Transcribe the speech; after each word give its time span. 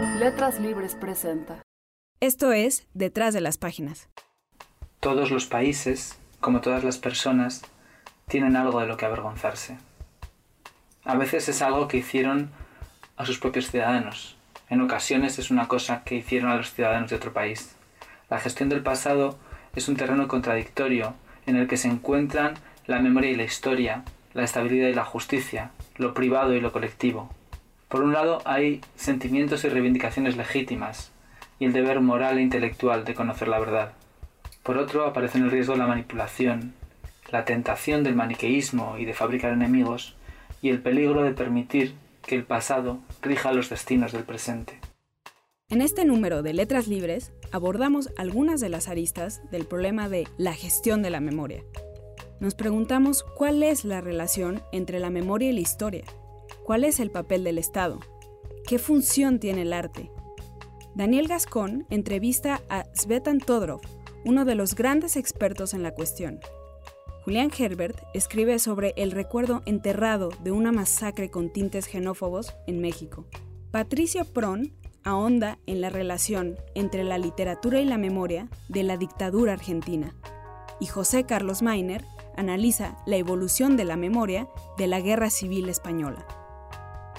Letras 0.00 0.60
Libres 0.60 0.94
presenta. 0.94 1.60
Esto 2.20 2.52
es 2.52 2.86
Detrás 2.94 3.34
de 3.34 3.40
las 3.40 3.58
Páginas. 3.58 4.08
Todos 5.00 5.32
los 5.32 5.46
países, 5.46 6.16
como 6.38 6.60
todas 6.60 6.84
las 6.84 6.98
personas, 6.98 7.62
tienen 8.28 8.54
algo 8.54 8.78
de 8.80 8.86
lo 8.86 8.96
que 8.96 9.06
avergonzarse. 9.06 9.76
A 11.04 11.16
veces 11.16 11.48
es 11.48 11.62
algo 11.62 11.88
que 11.88 11.96
hicieron 11.96 12.52
a 13.16 13.26
sus 13.26 13.40
propios 13.40 13.72
ciudadanos. 13.72 14.36
En 14.68 14.80
ocasiones 14.82 15.40
es 15.40 15.50
una 15.50 15.66
cosa 15.66 16.04
que 16.04 16.14
hicieron 16.14 16.52
a 16.52 16.56
los 16.56 16.72
ciudadanos 16.72 17.10
de 17.10 17.16
otro 17.16 17.32
país. 17.32 17.74
La 18.30 18.38
gestión 18.38 18.68
del 18.68 18.84
pasado 18.84 19.36
es 19.74 19.88
un 19.88 19.96
terreno 19.96 20.28
contradictorio 20.28 21.14
en 21.46 21.56
el 21.56 21.66
que 21.66 21.76
se 21.76 21.88
encuentran 21.88 22.54
la 22.86 23.00
memoria 23.00 23.30
y 23.30 23.36
la 23.36 23.44
historia, 23.44 24.04
la 24.32 24.44
estabilidad 24.44 24.88
y 24.88 24.94
la 24.94 25.04
justicia, 25.04 25.72
lo 25.96 26.14
privado 26.14 26.54
y 26.54 26.60
lo 26.60 26.70
colectivo. 26.70 27.30
Por 27.88 28.02
un 28.02 28.12
lado 28.12 28.42
hay 28.44 28.82
sentimientos 28.96 29.64
y 29.64 29.68
reivindicaciones 29.68 30.36
legítimas 30.36 31.10
y 31.58 31.64
el 31.64 31.72
deber 31.72 32.00
moral 32.00 32.38
e 32.38 32.42
intelectual 32.42 33.04
de 33.04 33.14
conocer 33.14 33.48
la 33.48 33.58
verdad. 33.58 33.92
Por 34.62 34.76
otro 34.76 35.06
aparece 35.06 35.38
en 35.38 35.44
el 35.44 35.50
riesgo 35.50 35.74
la 35.74 35.86
manipulación, 35.86 36.74
la 37.32 37.46
tentación 37.46 38.04
del 38.04 38.14
maniqueísmo 38.14 38.98
y 38.98 39.06
de 39.06 39.14
fabricar 39.14 39.52
enemigos 39.52 40.14
y 40.60 40.68
el 40.68 40.82
peligro 40.82 41.22
de 41.22 41.32
permitir 41.32 41.94
que 42.26 42.34
el 42.34 42.44
pasado 42.44 42.98
rija 43.22 43.52
los 43.52 43.70
destinos 43.70 44.12
del 44.12 44.24
presente. 44.24 44.78
En 45.70 45.80
este 45.80 46.04
número 46.04 46.42
de 46.42 46.52
Letras 46.52 46.88
Libres 46.88 47.32
abordamos 47.52 48.10
algunas 48.18 48.60
de 48.60 48.68
las 48.68 48.88
aristas 48.88 49.40
del 49.50 49.64
problema 49.64 50.10
de 50.10 50.28
la 50.36 50.52
gestión 50.52 51.02
de 51.02 51.10
la 51.10 51.20
memoria. 51.20 51.62
Nos 52.40 52.54
preguntamos 52.54 53.24
cuál 53.36 53.62
es 53.62 53.86
la 53.86 54.02
relación 54.02 54.62
entre 54.72 54.98
la 54.98 55.10
memoria 55.10 55.50
y 55.50 55.52
la 55.54 55.60
historia, 55.60 56.04
cuál 56.68 56.84
es 56.84 57.00
el 57.00 57.10
papel 57.10 57.44
del 57.44 57.56
Estado, 57.56 57.98
qué 58.66 58.78
función 58.78 59.40
tiene 59.40 59.62
el 59.62 59.72
arte. 59.72 60.10
Daniel 60.94 61.26
Gascón 61.26 61.86
entrevista 61.88 62.60
a 62.68 62.84
Svetan 62.94 63.38
Todorov, 63.38 63.80
uno 64.26 64.44
de 64.44 64.54
los 64.54 64.74
grandes 64.74 65.16
expertos 65.16 65.72
en 65.72 65.82
la 65.82 65.94
cuestión. 65.94 66.40
Julián 67.24 67.50
Herbert 67.58 67.98
escribe 68.12 68.58
sobre 68.58 68.92
el 68.98 69.12
recuerdo 69.12 69.62
enterrado 69.64 70.28
de 70.44 70.50
una 70.50 70.70
masacre 70.70 71.30
con 71.30 71.50
tintes 71.50 71.86
xenófobos 71.86 72.54
en 72.66 72.82
México. 72.82 73.24
Patricio 73.70 74.26
Pron 74.26 74.74
ahonda 75.04 75.58
en 75.64 75.80
la 75.80 75.88
relación 75.88 76.58
entre 76.74 77.02
la 77.02 77.16
literatura 77.16 77.80
y 77.80 77.86
la 77.86 77.96
memoria 77.96 78.50
de 78.68 78.82
la 78.82 78.98
dictadura 78.98 79.54
argentina. 79.54 80.14
Y 80.80 80.86
José 80.86 81.24
Carlos 81.24 81.62
Mainer 81.62 82.04
analiza 82.36 82.98
la 83.06 83.16
evolución 83.16 83.78
de 83.78 83.86
la 83.86 83.96
memoria 83.96 84.50
de 84.76 84.86
la 84.86 85.00
Guerra 85.00 85.30
Civil 85.30 85.70
Española. 85.70 86.26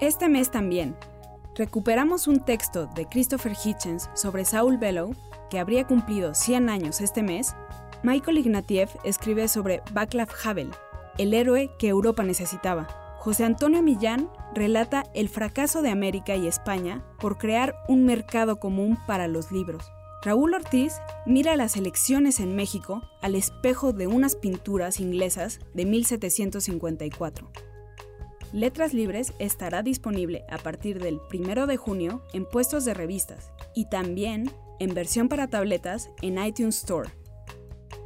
Este 0.00 0.28
mes 0.28 0.50
también 0.50 0.94
recuperamos 1.54 2.28
un 2.28 2.44
texto 2.44 2.86
de 2.94 3.06
Christopher 3.06 3.52
Hitchens 3.52 4.10
sobre 4.12 4.44
Saul 4.44 4.76
Bellow, 4.76 5.14
que 5.48 5.58
habría 5.58 5.86
cumplido 5.86 6.34
100 6.34 6.68
años 6.68 7.00
este 7.00 7.22
mes. 7.22 7.54
Michael 8.02 8.36
Ignatieff 8.36 8.94
escribe 9.04 9.48
sobre 9.48 9.82
Václav 9.94 10.28
Havel, 10.44 10.70
el 11.16 11.32
héroe 11.32 11.70
que 11.78 11.88
Europa 11.88 12.24
necesitaba. 12.24 12.86
José 13.16 13.44
Antonio 13.44 13.82
Millán 13.82 14.28
relata 14.54 15.04
el 15.14 15.30
fracaso 15.30 15.80
de 15.80 15.88
América 15.88 16.36
y 16.36 16.46
España 16.46 17.02
por 17.18 17.38
crear 17.38 17.74
un 17.88 18.04
mercado 18.04 18.60
común 18.60 18.98
para 19.06 19.28
los 19.28 19.50
libros. 19.50 19.90
Raúl 20.22 20.52
Ortiz 20.52 20.92
mira 21.24 21.56
las 21.56 21.74
elecciones 21.74 22.38
en 22.40 22.54
México 22.54 23.00
al 23.22 23.34
espejo 23.34 23.94
de 23.94 24.08
unas 24.08 24.36
pinturas 24.36 25.00
inglesas 25.00 25.58
de 25.72 25.86
1754. 25.86 27.50
Letras 28.56 28.94
Libres 28.94 29.34
estará 29.38 29.82
disponible 29.82 30.46
a 30.48 30.56
partir 30.56 30.98
del 30.98 31.20
1 31.30 31.66
de 31.66 31.76
junio 31.76 32.22
en 32.32 32.46
puestos 32.46 32.86
de 32.86 32.94
revistas 32.94 33.52
y 33.74 33.90
también 33.90 34.50
en 34.78 34.94
versión 34.94 35.28
para 35.28 35.46
tabletas 35.46 36.08
en 36.22 36.42
iTunes 36.42 36.78
Store. 36.78 37.10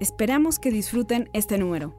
Esperamos 0.01 0.59
que 0.59 0.73
disfruten 0.73 1.31
este 1.35 1.57
número. 1.57 1.97